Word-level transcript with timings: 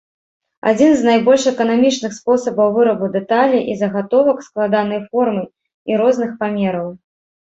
Адзін 0.69 0.91
з 0.99 1.07
найбольш 1.09 1.43
эканамічных 1.49 2.15
спосабаў 2.19 2.71
вырабу 2.77 3.09
дэталей 3.15 3.61
і 3.73 3.75
загатовак 3.81 4.37
складанай 4.47 5.01
формы 5.13 5.43
і 5.93 5.99
розных 6.01 6.31
памераў. 6.41 6.89